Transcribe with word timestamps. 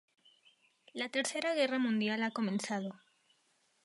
La 0.93 1.09
Tercera 1.09 1.53
Guerra 1.53 1.77
Mundial 1.77 2.23
ha 2.23 2.31
comenzado. 2.31 2.99